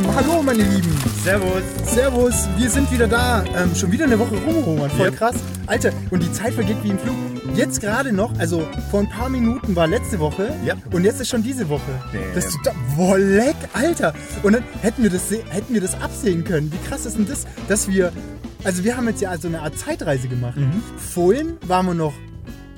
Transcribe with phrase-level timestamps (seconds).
[0.00, 0.88] Ähm, hallo meine Lieben.
[1.22, 1.62] Servus.
[1.84, 3.44] Servus, wir sind wieder da.
[3.56, 4.90] Ähm, schon wieder eine Woche rum, Roman.
[4.90, 5.10] Voll Ja.
[5.12, 5.36] krass.
[5.66, 7.14] Alter, und die Zeit vergeht wie im Flug.
[7.54, 10.74] Jetzt gerade noch, also vor ein paar Minuten war letzte Woche Ja.
[10.92, 11.82] und jetzt ist schon diese Woche.
[12.12, 12.22] Damn.
[12.34, 14.14] Das ist total, boah, leck, Alter.
[14.42, 16.72] Und dann hätten wir, das, hätten wir das absehen können.
[16.72, 18.12] Wie krass ist denn das, dass wir,
[18.64, 20.56] also wir haben jetzt ja also eine Art Zeitreise gemacht.
[20.96, 22.14] Vorhin waren wir noch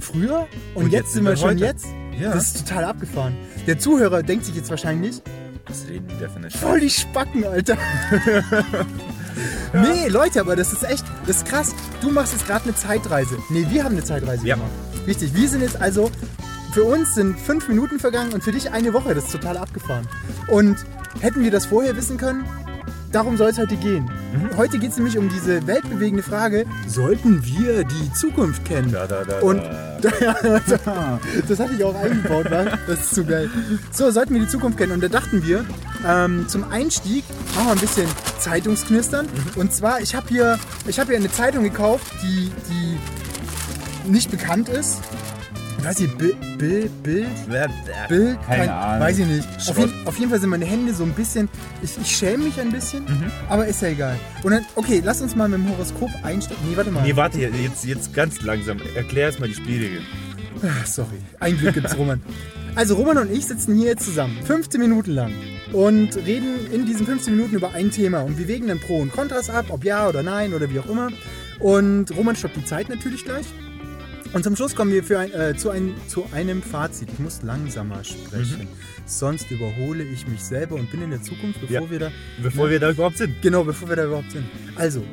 [0.00, 1.64] früher und, jetzt, sind wir schon heute.
[1.64, 1.86] jetzt.
[2.20, 2.32] Ja.
[2.32, 3.36] Das ist total abgefahren.
[3.66, 5.22] Der Zuhörer denkt sich jetzt wahrscheinlich,
[5.68, 7.76] Was reden die da für eine Voll die Spacken, Alter.
[9.72, 11.74] Nee, Leute, aber das ist echt, das ist krass.
[12.02, 13.38] Du machst jetzt gerade eine Zeitreise.
[13.48, 14.56] Nee, wir haben eine Zeitreise Ja.
[14.56, 14.70] gemacht.
[15.06, 16.10] Richtig, wir sind jetzt also,
[16.72, 19.14] für uns sind fünf Minuten vergangen und für dich eine Woche.
[19.14, 20.06] Das ist total abgefahren.
[20.48, 20.76] Und
[21.20, 22.44] hätten wir das vorher wissen können,
[23.12, 24.04] darum soll es heute gehen.
[24.04, 24.56] Mhm.
[24.56, 28.90] Heute geht es nämlich um diese weltbewegende Frage, sollten wir die Zukunft kennen?
[28.90, 31.20] Da, da, da, Und da.
[31.48, 32.64] das hatte ich auch eingebaut, wa?
[32.86, 33.50] Das ist zu geil.
[33.90, 34.92] So, sollten wir die Zukunft kennen.
[34.92, 35.64] Und da dachten wir,
[36.06, 39.28] ähm, zum Einstieg machen wir ein bisschen Zeitungsknistern.
[39.56, 44.68] Und zwar, ich habe hier, ich hab hier eine Zeitung gekauft, die, die nicht bekannt
[44.68, 44.98] ist.
[45.82, 47.26] Ich weiß nicht, Bild, Bild, Bild,
[48.08, 49.00] Bild, Keine Ahnung.
[49.00, 49.48] weiß ich nicht.
[49.68, 51.48] Auf, jeden- auf jeden Fall sind meine Hände so ein bisschen,
[51.82, 53.30] ich, ich schäme mich ein bisschen, Mhm.
[53.48, 54.16] aber ist ja egal.
[54.44, 56.62] Und dann, okay, lass uns mal mit dem Horoskop einsteigen.
[56.70, 57.02] Nee, warte mal.
[57.02, 58.78] Nee, warte, jetzt, jetzt ganz langsam.
[58.94, 60.04] Erklär erst mal die Spielregeln.
[60.64, 61.18] Ach, sorry.
[61.40, 62.22] Ein Glück gibt's, Roman.
[62.76, 65.32] Also Roman und ich sitzen hier jetzt zusammen, 15 Minuten lang
[65.72, 69.12] und reden in diesen 15 Minuten über ein Thema und wir wägen dann Pro und
[69.12, 71.08] Kontras ab, ob ja oder nein oder wie auch immer.
[71.58, 73.44] Und Roman stoppt die Zeit natürlich gleich.
[74.32, 77.08] Und zum Schluss kommen wir ein, äh, zu, ein, zu einem Fazit.
[77.12, 78.66] Ich muss langsamer sprechen,
[79.04, 81.90] sonst überhole ich mich selber und bin in der Zukunft, bevor Ja.
[81.90, 82.10] wir da
[82.42, 83.42] Bevor wir da überhaupt sind.
[83.42, 84.46] Genau, bevor wir da überhaupt sind.
[84.76, 85.04] Also,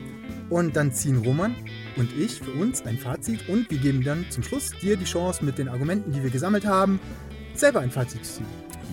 [0.50, 1.53] und dann ziehen Roman
[1.97, 5.44] und ich für uns ein Fazit und wir geben dann zum Schluss dir die Chance,
[5.44, 7.00] mit den Argumenten, die wir gesammelt haben,
[7.53, 8.45] selber ein Fazit zu ziehen.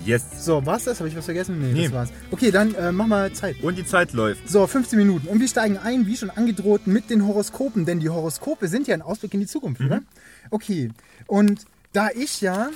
[0.05, 0.45] Yes.
[0.45, 0.99] So, war's das?
[1.01, 1.59] Habe ich was vergessen?
[1.61, 1.83] Nee, Nee.
[1.85, 2.09] das war's.
[2.31, 3.61] Okay, dann äh, mach mal Zeit.
[3.63, 4.49] Und die Zeit läuft.
[4.49, 5.27] So, 15 Minuten.
[5.29, 8.95] Und wir steigen ein, wie schon angedroht, mit den Horoskopen, denn die Horoskope sind ja
[8.95, 10.03] ein Ausblick in die Zukunft, oder?
[10.51, 10.91] Okay.
[11.27, 12.71] Und da ich ja,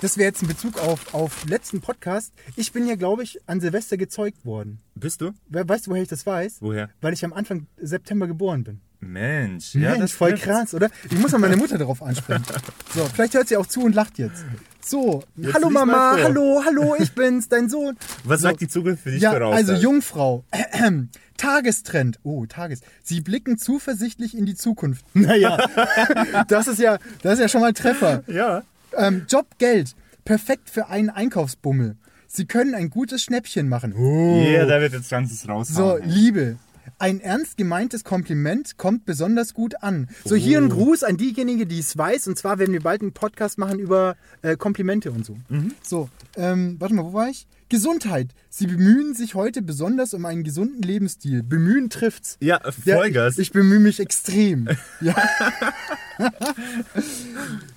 [0.00, 3.60] das wäre jetzt ein Bezug auf, auf letzten Podcast, ich bin ja, glaube ich, an
[3.60, 4.80] Silvester gezeugt worden.
[4.94, 5.32] Bist du?
[5.48, 6.56] Wer- Weißt du, woher ich das weiß?
[6.60, 6.90] Woher?
[7.00, 8.80] Weil ich am Anfang September geboren bin.
[9.06, 9.74] Mensch.
[9.74, 10.44] Mensch, das voll trifft's.
[10.46, 10.90] krass, oder?
[11.10, 12.44] Ich muss mal meine Mutter darauf ansprechen.
[12.94, 14.44] So, vielleicht hört sie auch zu und lacht jetzt.
[14.84, 17.96] So, Jetzt hallo Mama, hallo, hallo, ich bin's, dein Sohn.
[18.24, 19.54] Was so, sagt die Zukunft für dich Ja, voraus?
[19.54, 20.44] also Jungfrau.
[21.36, 22.18] Tagestrend.
[22.22, 22.80] Oh, Tages.
[23.02, 25.04] Sie blicken zuversichtlich in die Zukunft.
[25.14, 25.58] Naja,
[26.48, 28.22] das ist ja, das ist ja schon mal ein Treffer.
[28.26, 28.62] Ja.
[28.96, 29.94] Ähm, Job, Geld.
[30.24, 31.96] Perfekt für einen Einkaufsbummel.
[32.28, 33.94] Sie können ein gutes Schnäppchen machen.
[33.96, 34.40] Oh.
[34.42, 36.02] Yeah, da wird jetzt ganzes So, raushauen.
[36.08, 36.56] Liebe.
[36.98, 40.08] Ein ernst gemeintes Kompliment kommt besonders gut an.
[40.24, 40.62] So, hier Oh.
[40.64, 42.26] ein Gruß an diejenige, die es weiß.
[42.28, 45.36] Und zwar werden wir bald einen Podcast machen über äh, Komplimente und so.
[45.50, 45.72] Mhm.
[45.82, 47.46] So, ähm, warte mal, wo war ich?
[47.68, 48.28] Gesundheit.
[48.48, 51.42] Sie bemühen sich heute besonders um einen gesunden Lebensstil.
[51.42, 52.38] Bemühen trifft's.
[52.40, 53.34] Ja, Ja, Vollgas.
[53.34, 54.68] ich, ich bemühe mich extrem.
[55.02, 55.14] Ja.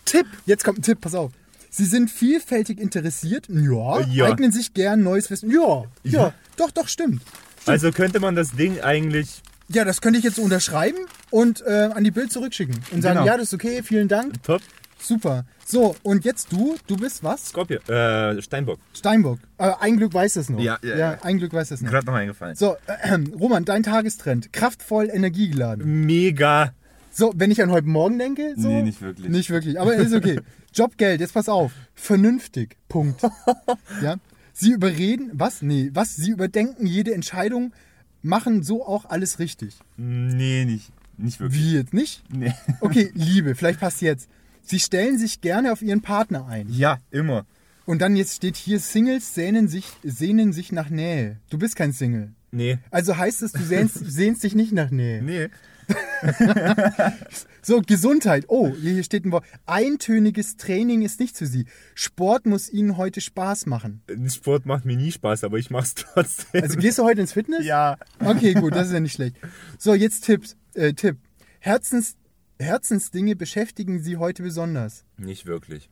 [0.05, 0.25] Tipp.
[0.45, 1.31] Jetzt kommt ein Tipp, pass auf.
[1.69, 3.47] Sie sind vielfältig interessiert.
[3.49, 3.99] Ja.
[4.01, 4.25] Ja.
[4.25, 5.51] Eignen sich gern neues Wissen.
[5.51, 5.83] Ja.
[6.03, 6.11] Ja.
[6.21, 6.33] Ja.
[6.55, 7.21] Doch, doch, stimmt.
[7.65, 10.97] Also könnte man das Ding eigentlich Ja, das könnte ich jetzt unterschreiben
[11.29, 13.27] und äh, an die Bild zurückschicken und sagen, Genau.
[13.27, 14.61] ja, das ist okay, vielen Dank, top.
[14.99, 15.45] super.
[15.65, 17.49] So, und jetzt du, du bist was?
[17.49, 17.77] Skorpio.
[17.87, 18.79] Äh, Steinbock.
[18.95, 19.37] Steinbock.
[19.59, 20.59] Äh, ein Glück weiß es noch.
[20.59, 21.17] Ja, ja, ja.
[21.21, 21.91] ein Glück weiß es noch.
[21.91, 22.55] Gerade noch eingefallen.
[22.55, 24.51] So, äh, Roman, dein Tagestrend.
[24.51, 26.07] Kraftvoll, energiegeladen.
[26.07, 26.73] Mega.
[27.11, 28.67] So, wenn ich an heute Morgen denke, so.
[28.67, 29.29] Nee, nicht wirklich.
[29.29, 30.39] Nicht wirklich, aber ist okay.
[30.73, 31.71] Job, Geld, jetzt pass auf.
[31.93, 32.75] Vernünftig.
[32.87, 33.21] Punkt.
[34.01, 34.15] ja.
[34.53, 35.61] Sie überreden, was?
[35.61, 36.15] Nee, was?
[36.15, 37.73] Sie überdenken jede Entscheidung,
[38.21, 39.77] machen so auch alles richtig.
[39.97, 40.91] Nee, nicht.
[41.17, 41.61] Nicht wirklich.
[41.61, 42.23] Wie jetzt nicht?
[42.31, 42.53] Nee.
[42.81, 44.29] Okay, Liebe, vielleicht passt jetzt.
[44.61, 46.69] Sie stellen sich gerne auf ihren Partner ein.
[46.69, 47.45] Ja, immer.
[47.85, 51.37] Und dann jetzt steht hier, Singles sehnen sich, sehnen sich nach Nähe.
[51.49, 52.31] Du bist kein Single.
[52.51, 52.77] Nee.
[52.91, 55.21] Also heißt es, du sehnst, sehnst dich nicht nach Nähe.
[55.21, 55.49] Nee.
[57.61, 58.45] So, Gesundheit.
[58.47, 59.45] Oh, hier steht ein Wort.
[59.65, 61.65] Eintöniges Training ist nicht für Sie.
[61.95, 64.01] Sport muss Ihnen heute Spaß machen.
[64.27, 66.63] Sport macht mir nie Spaß, aber ich mach's trotzdem.
[66.63, 67.65] Also gehst du heute ins Fitness?
[67.65, 67.97] ja.
[68.23, 69.35] Okay, gut, das ist ja nicht schlecht.
[69.77, 71.17] So, jetzt Tipps, äh, Tipp.
[71.59, 72.15] Herzens,
[72.59, 75.03] Herzensdinge beschäftigen Sie heute besonders.
[75.17, 75.89] Nicht wirklich.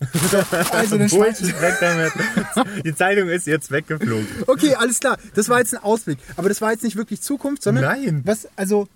[0.72, 2.12] Also dann Bullshit, weg damit.
[2.86, 4.26] Die Zeitung ist jetzt weggeflogen.
[4.46, 5.18] Okay, alles klar.
[5.34, 6.18] Das war jetzt ein Ausblick.
[6.36, 7.84] Aber das war jetzt nicht wirklich Zukunft, sondern.
[7.84, 8.22] Nein.
[8.24, 8.88] Was, also,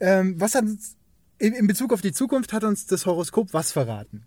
[0.00, 0.96] ähm, was hat uns.
[1.40, 4.22] In in Bezug auf die Zukunft hat uns das Horoskop was verraten?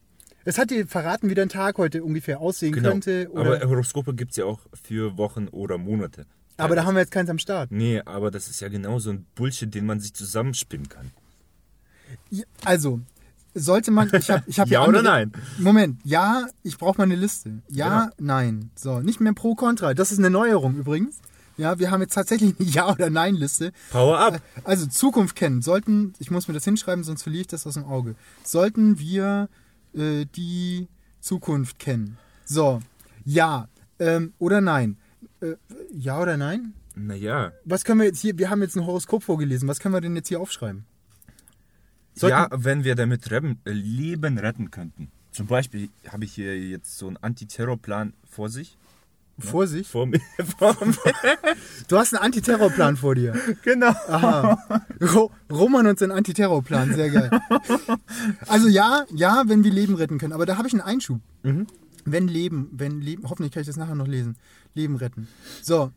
[0.46, 3.30] Es hat dir verraten, wie dein Tag heute ungefähr aussehen könnte.
[3.32, 6.26] Oder, aber aber, Horoskope gibt's ja auch für Wochen oder Monate.
[6.58, 7.72] da haben wir jetzt keins am Start.
[7.72, 11.12] Nee, aber das ist ja genau so ein Bullshit, den man sich zusammenspinnen kann.
[12.32, 13.00] Ja, Also,
[13.54, 14.10] sollte man.
[14.14, 15.32] Ich hab, ich hab Ja eine oder andere- nein?
[15.60, 17.62] Moment, ja, ich brauche mal eine Liste.
[17.70, 18.34] Ja, Genau.
[18.34, 18.72] nein.
[18.76, 19.94] So, nicht mehr pro Contra.
[19.94, 21.20] Das ist eine Neuerung übrigens.
[21.58, 23.72] Ja, wir haben jetzt tatsächlich eine Ja- oder Nein-Liste.
[23.92, 24.42] Power up.
[24.64, 25.62] Also Zukunft kennen.
[25.62, 28.16] Sollten, ich muss mir das hinschreiben, sonst verliere ich das aus dem Auge.
[28.44, 29.50] Sollten wir
[29.94, 30.88] äh, die
[31.20, 32.18] Zukunft kennen?
[32.46, 32.82] So,
[33.26, 33.68] ja
[34.00, 34.98] ähm, oder nein?
[35.42, 35.54] Äh,
[35.94, 36.74] ja oder nein?
[36.96, 37.52] Naja.
[37.66, 40.16] Was können wir jetzt hier, wir haben jetzt ein Horoskop vorgelesen, was können wir denn
[40.16, 40.86] jetzt hier aufschreiben?
[42.16, 45.12] Sollten- Ja, wenn wir damit Reben, äh, Leben retten könnten.
[45.32, 48.78] Zum Beispiel habe ich hier jetzt so einen Antiterrorplan vor sich.
[49.44, 49.90] Vorsicht.
[49.90, 50.20] Vor mir.
[50.58, 50.96] Vor mir.
[51.88, 53.34] Du hast einen Antiterrorplan vor dir.
[53.64, 53.90] genau.
[54.08, 54.86] Aha.
[55.02, 57.30] Ro Roman und sein Antiterrorplan, sehr geil.
[58.48, 60.34] Also ja, ja, wenn wir Leben retten können.
[60.34, 61.20] Aber da habe ich einen Einschub.
[62.06, 64.36] Wenn Leben, wenn Leben, hoffentlich kann ich das nachher noch lesen.
[64.74, 65.28] Leben retten.
[65.62, 65.92] So.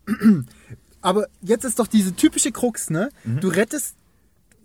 [1.01, 3.11] Aber jetzt ist doch diese typische Krux, ne?
[3.41, 3.95] Du rettest,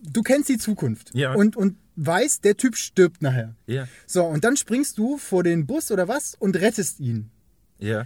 [0.02, 1.12] du kennst die Zukunft.
[1.14, 1.34] Ja.
[1.34, 3.56] Und, und weißt, der Typ stirbt nachher.
[3.68, 3.88] Ja.
[4.08, 7.30] So, und dann springst du vor den Bus oder was und rettest ihn.
[7.80, 8.06] Ja.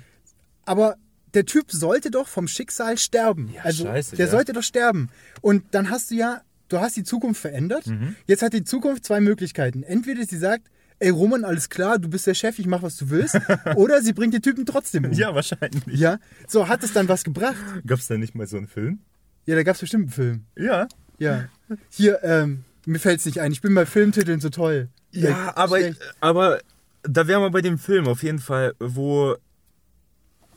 [0.65, 0.95] Aber
[1.33, 3.51] der Typ sollte doch vom Schicksal sterben.
[3.53, 4.31] Ja, also scheiße, der ja.
[4.31, 5.09] sollte doch sterben.
[5.41, 7.87] Und dann hast du ja, du hast die Zukunft verändert.
[7.87, 8.15] Mhm.
[8.25, 9.83] Jetzt hat die Zukunft zwei Möglichkeiten.
[9.83, 10.67] Entweder sie sagt,
[10.99, 13.37] ey Roman, alles klar, du bist der Chef, ich mach was du willst.
[13.75, 15.11] oder sie bringt den Typen trotzdem um.
[15.11, 15.83] Ja, wahrscheinlich.
[15.87, 16.19] Ja.
[16.47, 17.55] So, hat es dann was gebracht?
[17.85, 18.99] Gab es da nicht mal so einen Film?
[19.45, 20.45] Ja, da gab es bestimmt einen Film.
[20.57, 20.87] Ja.
[21.19, 21.45] Ja.
[21.89, 23.51] Hier, ähm, mir fällt es nicht ein.
[23.51, 24.89] Ich bin bei Filmtiteln so toll.
[25.11, 25.99] Ja, Äh, aber, schlecht.
[26.19, 26.59] aber
[27.03, 29.35] da wären wir bei dem Film auf jeden Fall, wo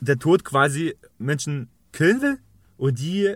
[0.00, 2.38] der Tod quasi Menschen killen will
[2.76, 3.34] und die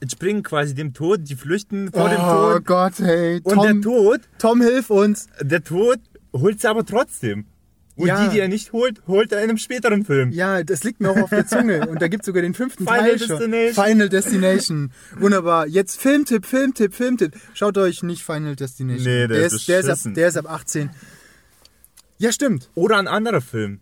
[0.00, 2.64] entspringen quasi dem Tod, die flüchten vor dem Oh Tod.
[2.66, 3.40] Gott, hey.
[3.42, 5.26] Und Tom, der Tod, Tom, hilf uns.
[5.40, 5.98] der Tod
[6.32, 7.46] holt sie aber trotzdem.
[7.96, 8.24] Und Ja.
[8.28, 10.30] die, die er nicht holt, holt er in einem späteren Film.
[10.30, 11.84] Ja, das liegt mir auch auf der Zunge.
[11.88, 13.28] Und da gibt es sogar den fünften Final Teil schon.
[13.38, 13.84] Destination.
[13.84, 14.92] Final Destination.
[15.18, 15.66] Wunderbar.
[15.66, 17.32] Jetzt Filmtipp, Filmtipp, Filmtipp.
[17.54, 19.04] Schaut euch nicht Final Destination.
[19.04, 20.90] Nee, der ist der, ist ab, der ist ab 18.
[22.18, 22.70] Ja, stimmt.
[22.76, 23.80] Oder ein anderer Film.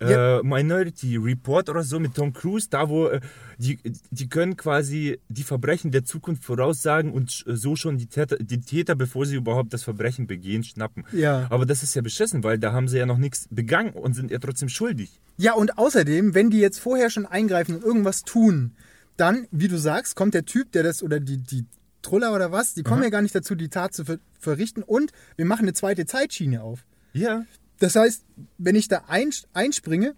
[0.00, 0.38] Ja.
[0.38, 3.20] Äh, Minority Report oder so mit Tom Cruise, da wo äh,
[3.58, 3.78] die,
[4.10, 8.94] die können quasi die Verbrechen der Zukunft voraussagen und so schon die Täter, die Täter,
[8.94, 11.04] bevor sie überhaupt das Verbrechen begehen, schnappen.
[11.12, 11.46] Ja.
[11.50, 14.30] Aber das ist ja beschissen, weil da haben sie ja noch nichts begangen und sind
[14.30, 15.20] ja trotzdem schuldig.
[15.38, 18.72] Ja, und außerdem, wenn die jetzt vorher schon eingreifen und irgendwas tun,
[19.16, 21.64] dann, wie du sagst, kommt der Typ, der das, oder die, die
[22.02, 24.82] Truller oder was, die kommen ja gar nicht dazu, die Tat zu ver verrichten.
[24.82, 26.84] Und wir machen eine zweite Zeitschiene auf.
[27.12, 27.44] Ja.
[27.78, 28.24] Das heißt,
[28.58, 30.14] wenn ich da eins- einspringe,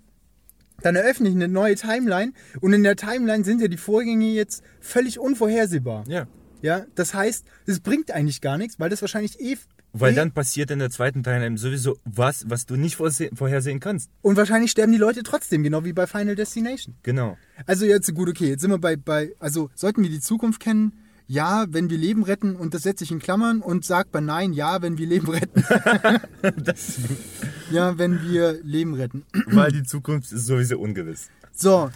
[0.83, 4.63] dann eröffne ich eine neue Timeline und in der Timeline sind ja die Vorgänge jetzt
[4.81, 6.05] völlig unvorhersehbar.
[6.09, 6.29] Ja.
[6.63, 9.57] Ja, das heißt, es bringt eigentlich gar nichts, weil das wahrscheinlich eh
[9.93, 14.11] Weil eh, dann passiert in der zweiten Teilnahme sowieso was, was du nicht vorhersehen kannst.
[14.23, 16.97] und wahrscheinlich sterben die Leute trotzdem, genau wie bei Final Destination.
[17.05, 17.37] Genau.
[17.67, 20.93] Also jetzt gut, okay, jetzt sind wir bei bei also sollten wir die Zukunft kennen?
[21.31, 24.55] Ja, wenn wir Leben retten und das setze ich in Klammern und sag bei Nein,
[24.55, 25.63] ja, wenn wir Leben retten.
[27.71, 29.25] ja, wenn wir Leben retten.
[29.47, 31.29] Weil die Zukunft ist sowieso ungewiss.
[31.53, 31.91] So,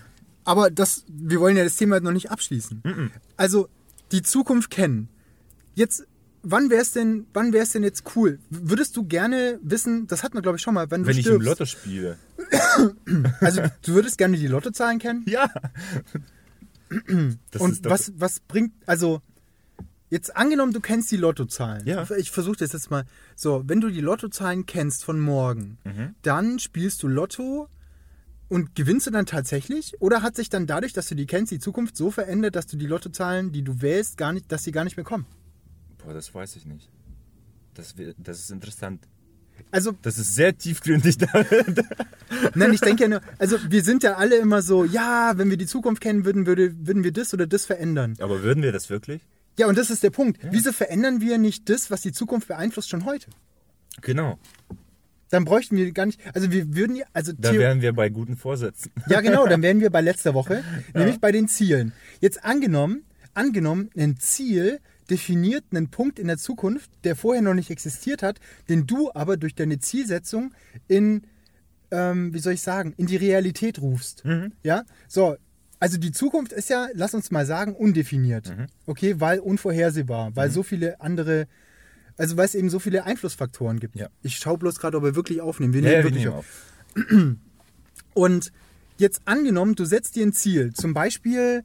[0.44, 2.82] aber das, wir wollen ja das Thema noch nicht abschließen.
[3.38, 3.68] Also
[4.12, 5.08] die Zukunft kennen.
[5.74, 6.06] Jetzt,
[6.42, 8.38] wann wäre es denn, wann wäre es denn jetzt cool?
[8.50, 10.06] Würdest du gerne wissen?
[10.08, 11.40] Das hatten wir glaube ich schon mal, wenn du Wenn ich stirbst.
[11.40, 12.18] im Lotto spiele.
[13.40, 15.24] Also du würdest gerne die Lottozahlen kennen?
[15.26, 15.48] Ja.
[17.50, 19.20] Das Und was, was bringt, also
[20.10, 21.86] jetzt angenommen, du kennst die Lottozahlen.
[21.86, 22.08] Ja.
[22.16, 23.04] Ich versuche das jetzt mal.
[23.34, 26.14] So, wenn du die Lottozahlen kennst von morgen, Mhm.
[26.22, 27.68] dann spielst du Lotto
[28.48, 29.94] und gewinnst du dann tatsächlich?
[30.00, 32.76] Oder hat sich dann dadurch, dass du die kennst, die Zukunft so verändert, dass du
[32.76, 35.24] die Lottozahlen, die du wählst, gar nicht, dass sie gar nicht mehr kommen?
[35.98, 36.90] Boah, das weiß ich nicht.
[37.74, 39.08] Das, das ist interessant.
[39.70, 41.16] Also, Das ist sehr tiefgründig.
[42.54, 45.56] Nein, ich denke ja nur, also wir sind ja alle immer so, ja, wenn wir
[45.56, 48.16] die Zukunft kennen würden, würde, würden wir das oder das verändern.
[48.20, 49.22] Aber würden wir das wirklich?
[49.58, 50.38] Ja, und das ist der Punkt.
[50.50, 53.26] Wieso verändern wir nicht das, was die Zukunft beeinflusst, schon heute?
[54.00, 54.38] Genau.
[55.30, 58.08] Dann bräuchten wir gar nicht, also wir würden ja, also Da Theo- wären wir bei
[58.10, 58.90] guten Vorsätzen.
[59.08, 60.62] ja genau, dann wären wir bei letzter Woche,
[60.94, 61.92] nämlich bei den Zielen.
[62.20, 63.04] Jetzt angenommen,
[63.34, 64.80] angenommen, ein Ziel
[65.12, 68.40] definiert einen Punkt in der Zukunft, der vorher noch nicht existiert hat,
[68.70, 70.54] den du aber durch deine Zielsetzung
[70.88, 71.22] in,
[71.90, 74.24] ähm, wie soll ich sagen, in die Realität rufst.
[74.62, 75.36] Ja, so.
[75.78, 78.54] Also die Zukunft ist ja, lass uns mal sagen, undefiniert.
[78.86, 81.48] Okay, weil unvorhersehbar, weil so viele andere,
[82.16, 83.96] also weil es eben so viele Einflussfaktoren gibt.
[83.96, 84.08] Ja.
[84.22, 85.74] Ich schaue bloß gerade, ob wir wirklich aufnehmen.
[85.74, 86.46] Wir Ja, nehmen wir wirklich nehmen auf.
[86.96, 87.36] auf.
[88.14, 88.52] Und
[88.96, 91.64] jetzt angenommen, du setzt dir ein Ziel, zum Beispiel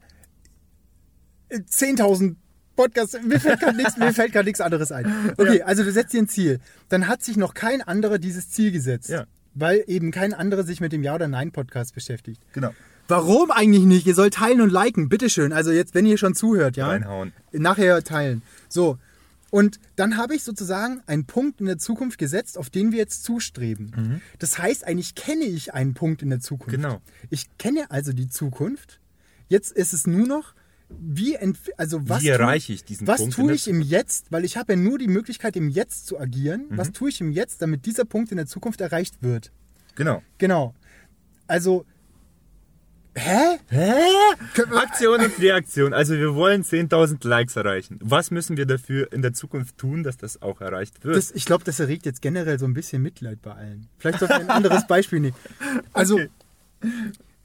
[1.48, 2.34] äh, 10.000
[2.78, 5.32] Podcasts, mir fällt gerade nichts, mir fällt nichts anderes ein.
[5.36, 8.70] Okay, also du setzt dir ein Ziel, dann hat sich noch kein anderer dieses Ziel
[8.70, 9.26] gesetzt, Ja.
[9.54, 12.40] weil eben kein anderer sich mit dem Ja oder Nein Podcast beschäftigt.
[12.52, 12.70] Genau.
[13.08, 14.06] Warum eigentlich nicht?
[14.06, 15.52] Ihr sollt teilen und liken, bitteschön.
[15.52, 17.32] Also jetzt, wenn ihr schon zuhört, ja, Reinhauen.
[17.52, 18.42] nachher teilen.
[18.68, 18.98] So,
[19.50, 23.24] Und dann habe ich sozusagen einen Punkt in der Zukunft gesetzt, auf den wir jetzt
[23.24, 24.20] zustreben.
[24.38, 26.76] Das heißt, eigentlich kenne ich einen Punkt in der Zukunft.
[26.76, 27.00] Genau.
[27.30, 29.00] Ich kenne also die Zukunft.
[29.48, 30.52] Jetzt ist es nur noch,
[30.90, 31.38] wie,
[31.76, 34.56] also was, Wie erreiche ich diesen was Punkt in tue ich im Jetzt, weil ich
[34.56, 36.66] habe ja nur die Möglichkeit, im Jetzt zu agieren.
[36.70, 36.78] Mhm.
[36.78, 39.52] Was tue ich im Jetzt, damit dieser Punkt in der Zukunft erreicht wird?
[39.96, 40.22] Genau.
[40.38, 40.74] Genau.
[41.46, 41.84] Also,
[43.14, 43.58] hä?
[43.68, 43.92] Hä?
[44.74, 45.92] Aktion und Reaktion.
[45.92, 47.98] Also wir wollen 10.000 Likes erreichen.
[48.02, 51.16] Was müssen wir dafür in der Zukunft tun, dass das auch erreicht wird?
[51.16, 53.88] Das, ich glaube, das erregt jetzt generell so ein bisschen Mitleid bei allen.
[53.98, 55.36] Vielleicht sollten wir ein anderes Beispiel nehmen.
[55.92, 56.30] Also, Okay.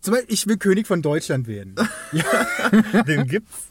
[0.04, 1.76] Zum Beispiel, ich will König von Deutschland werden.
[3.08, 3.70] Den gibt's?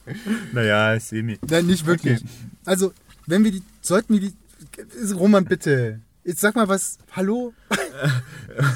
[0.52, 1.38] Naja, semi.
[1.46, 2.24] Nein, nicht wirklich.
[2.64, 2.94] Also,
[3.26, 6.00] wenn wir die, sollten wir die, Roman, bitte.
[6.24, 7.52] Jetzt sag mal was, hallo?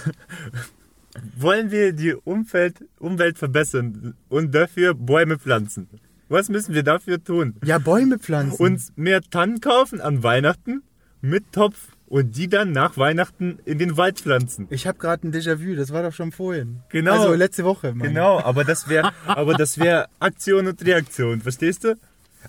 [1.38, 5.88] Wollen wir die Umwelt, Umwelt verbessern und dafür Bäume pflanzen?
[6.28, 7.54] Was müssen wir dafür tun?
[7.64, 8.60] Ja, Bäume pflanzen.
[8.60, 10.82] Uns mehr Tannen kaufen an Weihnachten
[11.22, 14.66] mit Topf und die dann nach Weihnachten in den Wald pflanzen.
[14.70, 16.80] ich habe gerade ein Déjà-vu, das war doch schon vorhin.
[16.90, 17.12] Genau.
[17.12, 17.88] Also letzte Woche.
[17.94, 18.14] meine ich.
[18.14, 21.96] Genau, aber das wäre, aber das wäre Aktion und Reaktion, verstehst du?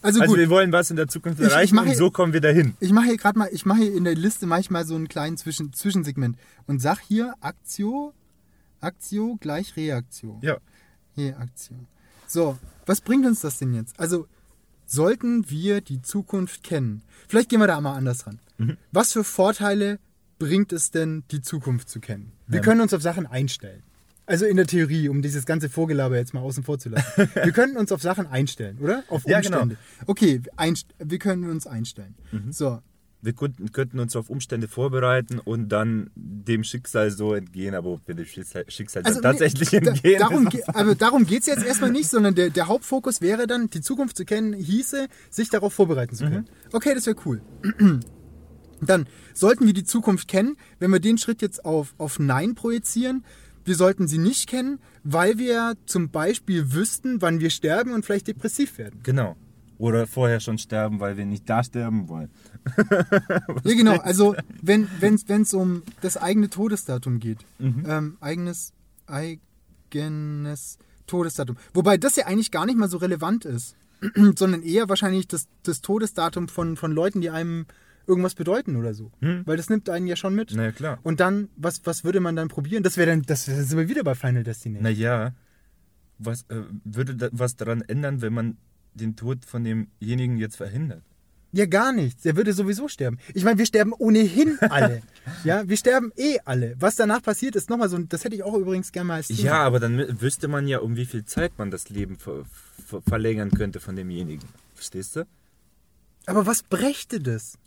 [0.04, 2.12] Also, Also gut, wir wollen was in der Zukunft Ich- ich erreichen mache- und so
[2.12, 2.76] kommen wir dahin.
[2.80, 5.38] ich mache hier gerade mal, ich mache hier in der Liste manchmal so einen kleinen
[5.38, 6.38] Zwischen, Zwischensegment
[6.68, 8.14] und sag hier Aktio,
[8.80, 10.38] Aktio gleich Reaktion.
[10.42, 10.58] Ja.
[11.16, 11.88] Hier, Aktion.
[12.28, 14.00] So, was bringt uns das denn jetzt?
[14.00, 14.28] Also,
[14.88, 17.03] sollten wir die Zukunft kennen?
[17.27, 18.39] Vielleicht gehen wir da mal anders ran.
[18.58, 18.77] Mhm.
[18.91, 20.00] Was für Vorteile
[20.39, 22.32] bringt es denn, die Zukunft zu kennen?
[22.48, 22.63] Wir Ja.
[22.63, 23.84] können uns auf Sachen einstellen.
[24.25, 27.06] Also in der Theorie, um dieses ganze Vorgelaber jetzt mal außen vor zu lassen.
[27.34, 29.03] wir können uns auf Sachen einstellen, oder?
[29.10, 29.62] Auf Ja, genau.
[29.62, 29.77] Umstände.
[30.06, 32.15] Okay, einst wir können uns einstellen.
[32.32, 32.51] Mhm.
[32.51, 32.82] So,
[33.27, 38.07] Wir könnten, könnten uns auf Umstände vorbereiten und dann dem Schicksal so entgehen, aber ob
[38.07, 40.19] wir dem Schicksal, Schicksal Also tatsächlich nee, da- entgehen.
[40.19, 43.69] Darum, ge- also darum geht es jetzt erstmal nicht, sondern der, der Hauptfokus wäre dann,
[43.69, 46.46] die Zukunft zu kennen, hieße, sich darauf vorbereiten zu können.
[46.72, 47.41] Okay, das wäre cool.
[48.79, 53.25] Dann sollten wir die Zukunft kennen, wenn wir den Schritt jetzt auf, auf Nein projizieren.
[53.65, 58.27] Wir sollten sie nicht kennen, weil wir zum Beispiel wüssten, wann wir sterben und vielleicht
[58.27, 59.00] depressiv werden.
[59.03, 59.36] Genau.
[59.77, 62.31] Oder vorher schon sterben, weil wir nicht da sterben wollen.
[63.63, 63.98] Ja, genau.
[63.98, 67.39] Also, wenn es um das eigene Todesdatum geht.
[67.60, 68.74] Ähm, eigenes,
[69.07, 71.57] eigenes Todesdatum.
[71.74, 73.75] Wobei das ja eigentlich gar nicht mal so relevant ist,
[74.36, 77.65] sondern eher wahrscheinlich das, das Todesdatum von, von Leuten, die einem
[78.07, 79.12] irgendwas bedeuten oder so.
[79.46, 80.53] Weil das nimmt einen ja schon mit.
[80.55, 81.00] Na ja, klar.
[81.03, 82.84] Und dann, was, was würde man dann probieren?
[82.84, 84.84] Das wäre dann, das sind wir wieder bei Final Destination.
[84.84, 85.34] Naja,
[86.17, 88.57] was äh, würde da, was daran ändern, wenn man
[88.98, 91.04] den Tod von demjenigen jetzt verhindert?
[91.54, 92.24] Ja, gar nichts.
[92.24, 93.18] Der würde sowieso sterben.
[93.34, 95.01] Ich meine, wir sterben ohnehin alle.
[95.44, 96.75] ja, wir sterben eh alle.
[96.80, 99.39] Was danach passiert, ist nochmal so, das hätte ich auch übrigens gerne mal als Thema.
[99.42, 102.46] Ja, aber dann wüsste man ja, um wie viel Zeit man das Leben ver
[102.86, 104.48] ver verlängern könnte von demjenigen.
[104.75, 105.25] Verstehst du?
[106.25, 107.58] Aber was brächte das?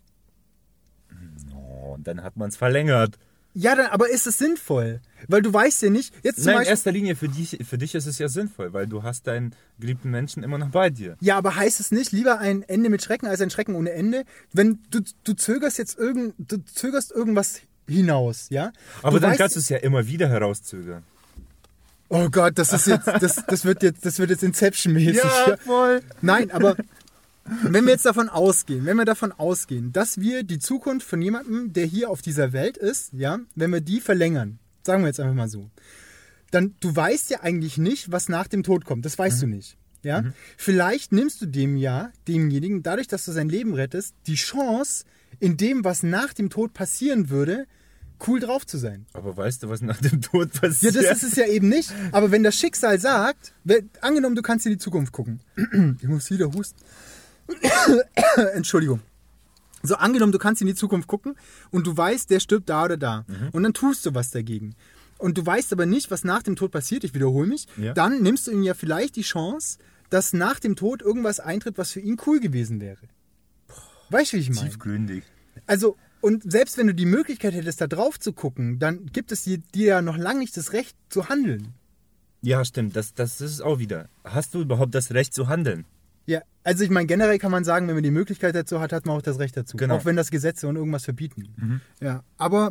[1.55, 3.19] Oh, und dann hat man es verlängert.
[3.53, 5.01] Ja, dann, aber ist es sinnvoll?
[5.27, 6.71] Weil du weißt ja nicht, jetzt zum Nein, in Beispiel.
[6.71, 10.11] erster Linie für dich, für dich ist es ja sinnvoll, weil du hast deinen geliebten
[10.11, 11.17] Menschen immer noch bei dir.
[11.21, 14.25] Ja, aber heißt es nicht, lieber ein Ende mit Schrecken als ein Schrecken ohne Ende?
[14.53, 18.73] Wenn du, du zögerst jetzt irgend, du zögerst irgendwas hinaus, ja?
[19.03, 21.03] Aber du dann weißt- kannst du es ja immer wieder herauszögern.
[22.09, 25.21] Oh Gott, das ist jetzt, das, das wird jetzt, das wird jetzt Inception-mäßig.
[25.65, 26.01] voll.
[26.23, 26.77] Nein, aber
[27.45, 31.73] wenn wir jetzt davon ausgehen, wenn wir davon ausgehen, dass wir die Zukunft von jemandem,
[31.73, 35.35] der hier auf dieser Welt ist, ja, wenn wir die verlängern, sagen wir jetzt einfach
[35.35, 35.71] mal so,
[36.51, 39.05] dann du weißt ja eigentlich nicht, was nach dem Tod kommt.
[39.05, 39.77] Das weißt du nicht.
[40.03, 40.25] Ja?
[40.57, 45.05] Vielleicht nimmst du dem ja, demjenigen, dadurch, dass du sein Leben rettest, die Chance,
[45.39, 47.67] in dem, was nach dem Tod passieren würde,
[48.27, 49.07] cool drauf zu sein.
[49.13, 50.97] Aber weißt du, was nach dem Tod Ja, passiert?
[50.97, 51.93] das ist es ja eben nicht.
[52.13, 55.41] Aber wenn das Schicksal sagt, wenn, angenommen, du kannst in die Zukunft gucken.
[56.03, 56.79] Ich muss wieder husten.
[58.55, 59.01] Entschuldigung.
[59.83, 61.37] So, angenommen, du kannst in die Zukunft gucken
[61.71, 63.25] und du weißt, der stirbt da oder da.
[63.53, 64.75] Und dann tust du was dagegen.
[65.17, 67.67] Und du weißt aber nicht, was nach dem Tod passiert, ich wiederhole mich.
[67.77, 67.93] Ja.
[67.93, 69.79] Dann nimmst du ihm ja vielleicht die Chance,
[70.09, 73.01] dass nach dem Tod irgendwas eintritt, was für ihn cool gewesen wäre.
[74.11, 74.69] Weißt du, wie ich meine?
[74.69, 75.25] Tiefgründig.
[75.67, 79.45] Also, und selbst wenn du die Möglichkeit hättest, da drauf zu gucken, dann gibt es
[79.45, 81.75] dir, ja noch lange nicht das Recht zu handeln.
[82.43, 82.97] Ja, stimmt.
[82.97, 84.09] Das, das ist es auch wieder.
[84.25, 85.85] Hast du überhaupt das Recht zu handeln?
[86.31, 89.05] Ja, also ich meine, generell kann man sagen, wenn man die Möglichkeit dazu hat, hat
[89.05, 89.77] man auch das Recht dazu.
[89.77, 89.97] Genau.
[89.97, 91.83] Auch wenn das Gesetze und irgendwas verbieten.
[92.01, 92.71] Ja, aber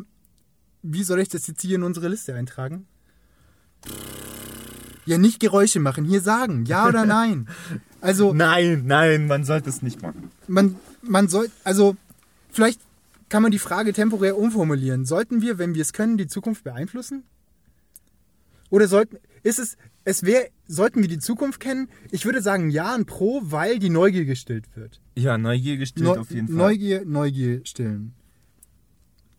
[0.81, 2.87] wie soll ich das jetzt hier in unsere Liste eintragen?
[5.05, 7.49] Ja, nicht Geräusche machen, hier sagen, ja oder nein.
[7.99, 10.31] Also, Nein, nein, man sollte es nicht machen.
[10.47, 11.97] man, man soll, also,
[12.49, 12.79] vielleicht
[13.27, 15.03] kann man die Frage temporär umformulieren.
[15.03, 17.23] Sollten wir, wenn wir es können, die Zukunft beeinflussen?
[18.69, 19.75] Oder sollten, ist es,
[20.05, 21.89] es wäre, sollten wir die Zukunft kennen?
[22.11, 25.01] Ich würde sagen ja und pro, weil die Neugier gestillt wird.
[25.17, 26.55] Ja, Neugier gestillt Neu- auf jeden Fall.
[26.55, 28.13] Neugier, Neugier stillen.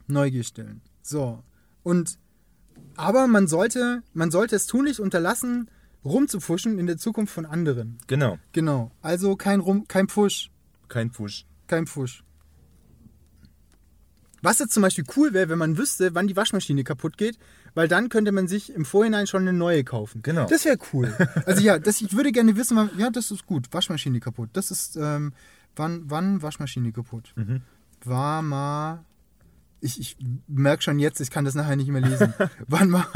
[0.09, 0.83] Neugier stillen.
[1.03, 1.43] So.
[1.83, 2.19] Und
[2.97, 5.71] aber man sollte, man sollte es tunlichst unterlassen,
[6.05, 7.99] rumzufuschen in der Zukunft von anderen.
[8.09, 8.91] Genau, Genau.
[9.01, 10.51] Also kein Rum, kein Pfusch.
[10.89, 11.47] kein Pfusch.
[11.69, 12.25] Kein Pfusch.
[14.43, 17.39] Was jetzt zum Beispiel cool wäre, wenn man wüsste, wann die Waschmaschine kaputt geht,
[17.75, 20.23] weil dann könnte man sich im Vorhinein schon eine neue kaufen.
[20.23, 20.47] Genau.
[20.47, 21.13] Das wäre cool.
[21.47, 23.69] Also ja, das, ich würde gerne wissen, wann, ja, das ist gut.
[23.73, 24.51] Waschmaschine kaputt.
[24.53, 25.33] Das ist, ähm,
[25.77, 27.33] wann, wann Waschmaschine kaputt?
[27.37, 27.63] Mhm.
[28.05, 29.05] War mal.
[29.83, 32.35] Ich, ich merke schon jetzt, ich kann das nachher nicht mehr lesen.
[32.69, 33.09] wann war,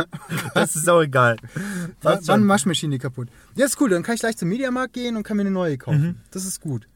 [0.54, 1.36] Das ist auch egal.
[1.54, 2.48] wann, Passt wann.
[2.48, 3.28] Waschmaschine kaputt?
[3.54, 3.90] Ja, ist cool.
[3.90, 6.00] Dann kann ich gleich zum Mediamarkt gehen und kann mir eine neue kaufen.
[6.02, 6.16] Mhm.
[6.30, 6.88] Das ist gut.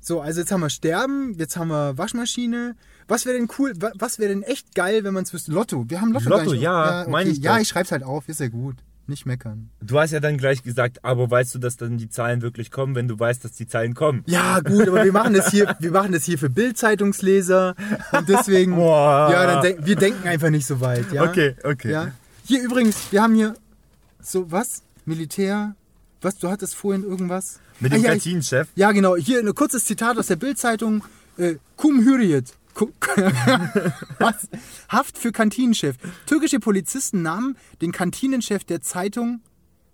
[0.00, 2.76] So, also jetzt haben wir Sterben, jetzt haben wir Waschmaschine.
[3.08, 5.52] Was wäre denn cool, wa- was wäre denn echt geil, wenn man es wüsste?
[5.52, 5.84] Lotto.
[5.88, 6.28] Wir haben Lotto.
[6.28, 8.76] Lotto, nicht- ja, meine ich Ja, ich schreib's halt auf, ist ja gut.
[9.08, 9.70] Nicht meckern.
[9.80, 12.96] Du hast ja dann gleich gesagt, aber weißt du, dass dann die Zahlen wirklich kommen,
[12.96, 14.24] wenn du weißt, dass die Zahlen kommen?
[14.26, 17.76] Ja, gut, aber wir machen das hier, wir machen das hier für Bildzeitungsleser
[18.12, 19.28] und deswegen, Boah.
[19.30, 21.22] ja, dann denk, wir denken einfach nicht so weit, ja.
[21.22, 21.92] Okay, okay.
[21.92, 22.10] Ja.
[22.44, 23.54] Hier übrigens, wir haben hier
[24.20, 25.76] so was Militär.
[26.22, 26.38] Was?
[26.38, 27.60] Du hattest vorhin irgendwas?
[27.80, 28.68] Mit dem Ah, ja, ich- Kantinenchef?
[28.74, 29.16] Ja, genau.
[29.16, 31.04] Hier ein kurzes Zitat aus der Bildzeitung.
[31.36, 32.54] Äh, Kum Hürriyet.
[34.18, 34.48] Was?
[34.88, 35.96] Haft für Kantinenchef.
[36.26, 39.40] Türkische Polizisten nahmen den Kantinenchef der Zeitung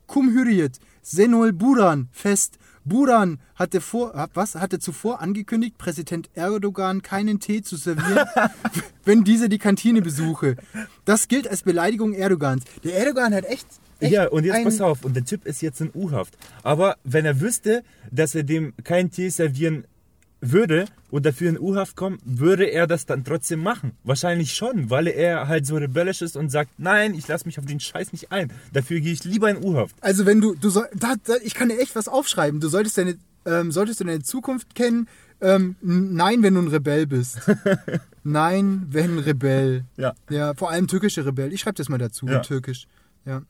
[0.06, 2.58] Kum Hürriyet, Senol Buran, fest.
[2.84, 8.26] Buran hatte, vor, was, hatte zuvor angekündigt, Präsident Erdogan keinen Tee zu servieren,
[9.04, 10.56] wenn dieser die Kantine besuche.
[11.04, 12.64] Das gilt als Beleidigung Erdogans.
[12.82, 13.66] Der Erdogan hat echt.
[14.02, 16.36] Echt Ja, und jetzt pass auf, und der Typ ist jetzt in U-Haft.
[16.62, 19.84] Aber wenn er wüsste, dass er dem keinen Tee servieren
[20.44, 23.92] würde und dafür in U-Haft kommt, würde er das dann trotzdem machen.
[24.02, 27.64] Wahrscheinlich schon, weil er halt so rebellisch ist und sagt, nein, ich lasse mich auf
[27.66, 28.52] den Scheiß nicht ein.
[28.72, 29.94] Dafür gehe ich lieber in U-Haft.
[30.00, 32.58] Also wenn du, du soll, da, da, ich kann dir echt was aufschreiben.
[32.60, 33.16] Du solltest deine,
[33.46, 35.06] ähm, solltest du deine Zukunft kennen.
[35.40, 37.38] Ähm, nein, wenn du ein Rebell bist.
[38.24, 39.84] nein, wenn Rebell.
[39.96, 40.14] Ja.
[40.30, 41.52] Ja, vor allem türkische Rebell.
[41.52, 42.38] Ich schreibe das mal dazu, Ja.
[42.38, 42.86] in türkisch.
[43.24, 43.42] Ja.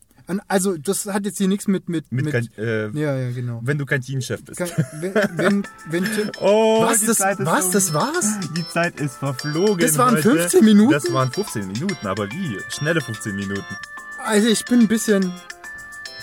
[0.48, 3.60] Also das hat jetzt hier nichts mit mit Mit, kein, äh, ja, ja, genau.
[3.64, 4.58] wenn du Kantinenchef bist.
[4.58, 7.72] Kann, wenn, wenn, wenn Oh, was, das, Zeit was, um.
[7.72, 8.26] das war's?
[8.56, 9.78] Die Zeit ist verflogen.
[9.78, 10.22] Das waren heute.
[10.22, 10.92] 15 Minuten?
[10.92, 12.58] Das waren 15 Minuten, aber wie?
[12.68, 13.64] Schnelle 15 Minuten.
[14.24, 15.32] Also ich bin ein bisschen,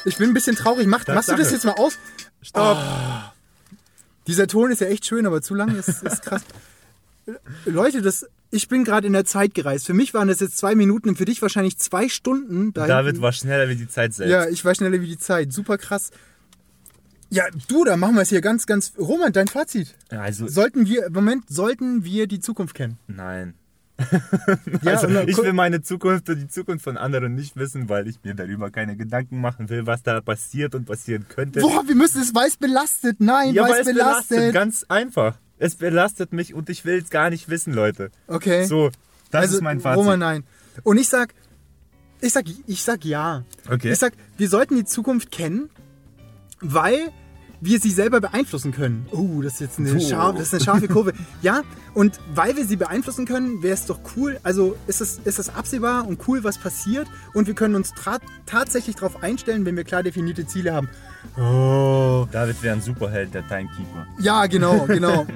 [0.05, 0.87] ich bin ein bisschen traurig.
[0.87, 1.97] Mach, machst du das jetzt mal aus?
[2.41, 2.77] Stopp.
[4.27, 6.43] Dieser Ton ist ja echt schön, aber zu lang ist, ist krass.
[7.65, 9.85] Leute, das, ich bin gerade in der Zeit gereist.
[9.85, 12.73] Für mich waren das jetzt zwei Minuten und für dich wahrscheinlich zwei Stunden.
[12.73, 13.21] Da David hinten.
[13.21, 14.31] war schneller wie die Zeit selbst.
[14.31, 15.53] Ja, ich war schneller wie die Zeit.
[15.53, 16.11] Super krass.
[17.29, 18.93] Ja, du, dann machen wir es hier ganz, ganz.
[18.97, 19.95] Roman, dein Fazit.
[20.09, 22.97] Also, Sollten wir, Moment, sollten wir die Zukunft kennen?
[23.07, 23.53] nein.
[24.81, 28.07] Ja, also, dann ich will meine Zukunft und die Zukunft von anderen nicht wissen, weil
[28.07, 31.59] ich mir darüber keine Gedanken machen will, was da passiert und passieren könnte.
[31.59, 33.17] Boah, wir müssen es weiß belastet.
[33.19, 34.29] Nein, ja, weiß weil es belastet.
[34.29, 34.53] belastet.
[34.53, 35.37] Ganz einfach.
[35.59, 38.11] Es belastet mich und ich will es gar nicht wissen, Leute.
[38.27, 38.65] Okay.
[38.65, 38.89] So,
[39.29, 39.99] das also, ist mein Fazit.
[39.99, 40.43] Roman, nein.
[40.83, 41.33] Und ich sag,
[42.21, 43.43] ich sag, ich sag ja.
[43.69, 43.91] Okay.
[43.91, 45.69] Ich sag, wir sollten die Zukunft kennen,
[46.61, 47.11] weil
[47.61, 49.05] wir sie selber beeinflussen können.
[49.11, 49.99] Oh, das ist jetzt eine, Oh.
[49.99, 51.13] scharf, das ist eine scharfe Kurve.
[51.41, 51.61] ja,
[51.93, 54.39] und weil wir sie beeinflussen können, wäre es doch cool.
[54.43, 57.07] Also ist es, ist es absehbar und cool, was passiert.
[57.33, 57.93] Und wir können uns
[58.45, 60.89] tatsächlich darauf einstellen, wenn wir klar definierte Ziele haben.
[61.37, 62.27] Oh.
[62.31, 64.07] David wäre ein Superheld, der Timekeeper.
[64.19, 65.25] Ja, genau, genau.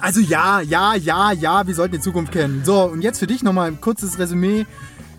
[0.00, 2.62] Also ja, ja, ja, ja, wir sollten die Zukunft kennen.
[2.64, 4.66] So, und jetzt für dich nochmal ein kurzes Resümee.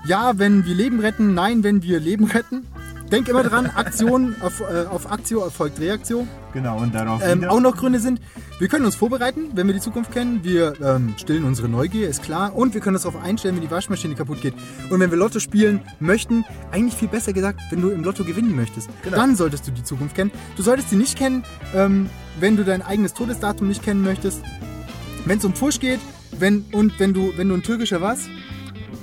[0.05, 2.65] Ja, wenn wir Leben retten, nein, wenn wir Leben retten.
[3.11, 6.27] Denk immer dran, Aktion auf, äh, auf Aktio erfolgt Reaktion.
[6.53, 8.19] Genau, und darauf Ähm, auch noch Gründe sind,
[8.59, 10.43] wir können uns vorbereiten, wenn wir die Zukunft kennen.
[10.43, 12.53] Wir ähm, stillen unsere Neugier, ist klar.
[12.55, 14.53] Und wir können uns darauf einstellen, wenn die Waschmaschine kaputt geht.
[14.89, 18.55] Und wenn wir Lotto spielen möchten, eigentlich viel besser gesagt, wenn du im Lotto gewinnen
[18.55, 19.15] möchtest, Genau.
[19.15, 20.31] dann solltest du die Zukunft kennen.
[20.57, 21.43] Du solltest sie nicht kennen,
[21.73, 24.41] ähm, wenn du dein eigenes Todesdatum nicht kennen möchtest.
[25.25, 25.99] Wenn es um Pfusch geht,
[26.39, 28.27] wenn, und wenn du, wenn du ein türkischer was?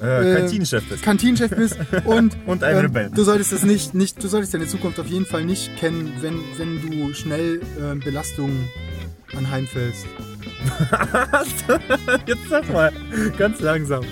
[0.04, 1.02] Äh, äh, Kantinenchef bist.
[1.02, 3.10] Kantinenchef bist und, Und ein ähm, Rebell.
[3.14, 6.40] Du solltest es nicht, nicht, du solltest deine Zukunft auf jeden Fall nicht kennen, wenn,
[6.56, 8.68] wenn du schnell ähm, Belastungen
[9.36, 10.06] anheimfällst.
[12.26, 12.92] Jetzt sag mal,
[13.38, 14.02] ganz langsam.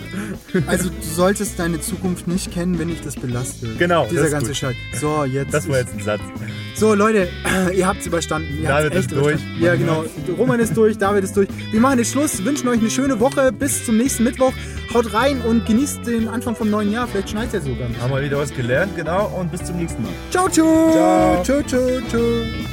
[0.66, 3.78] Also du solltest deine Zukunft nicht kennen, wenn dich das belastet.
[3.78, 4.54] Genau, Dieser ganze.
[4.54, 4.74] Scheiß.
[5.00, 5.54] So, jetzt.
[5.54, 6.20] Das war jetzt ein Satz.
[6.74, 7.28] So, Leute,
[7.74, 8.58] ihr habt es überstanden.
[8.60, 9.40] Ihr David habt's ist durch.
[9.58, 10.04] Ja, genau.
[10.36, 11.48] Roman ist durch, David ist durch.
[11.70, 13.52] Wir machen jetzt Schluss, wünschen euch eine schöne Woche.
[13.52, 14.52] Bis zum nächsten Mittwoch.
[14.92, 17.06] Haut rein und genießt den Anfang vom neuen Jahr.
[17.06, 17.88] Vielleicht schneit ja sogar.
[18.00, 20.12] Haben wir wieder was gelernt, genau, und bis zum nächsten Mal.
[20.30, 20.92] Ciao, ciao.
[20.92, 21.42] Ciao.
[21.42, 22.71] Ciao, ciao, ciao.